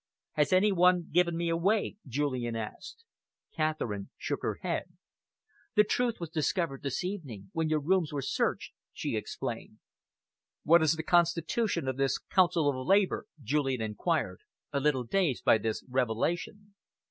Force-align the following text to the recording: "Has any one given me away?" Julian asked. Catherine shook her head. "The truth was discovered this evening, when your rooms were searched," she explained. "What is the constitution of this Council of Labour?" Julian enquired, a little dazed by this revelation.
"Has 0.31 0.51
any 0.51 0.71
one 0.71 1.09
given 1.11 1.37
me 1.37 1.47
away?" 1.49 1.97
Julian 2.07 2.55
asked. 2.55 3.03
Catherine 3.55 4.09
shook 4.17 4.41
her 4.41 4.55
head. 4.63 4.93
"The 5.75 5.83
truth 5.83 6.19
was 6.19 6.31
discovered 6.31 6.81
this 6.81 7.03
evening, 7.03 7.51
when 7.53 7.69
your 7.69 7.81
rooms 7.81 8.11
were 8.11 8.23
searched," 8.23 8.73
she 8.93 9.15
explained. 9.15 9.77
"What 10.63 10.81
is 10.81 10.93
the 10.93 11.03
constitution 11.03 11.87
of 11.87 11.97
this 11.97 12.17
Council 12.17 12.67
of 12.67 12.87
Labour?" 12.87 13.27
Julian 13.43 13.81
enquired, 13.83 14.39
a 14.73 14.79
little 14.79 15.03
dazed 15.03 15.43
by 15.45 15.59
this 15.59 15.85
revelation. 15.87 16.73